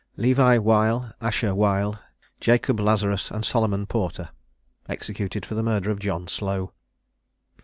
LEVI 0.17 0.57
WEIL, 0.57 1.11
ASHER 1.21 1.53
WEIL, 1.53 1.99
JACOB 2.39 2.79
LAZARUS, 2.79 3.29
AND 3.29 3.45
SOLOMON 3.45 3.85
PORTER. 3.85 4.29
EXECUTED 4.89 5.45
FOR 5.45 5.53
THE 5.53 5.61
MURDER 5.61 5.91
OF 5.91 5.99
JOHN 5.99 6.27
SLOW. 6.27 6.73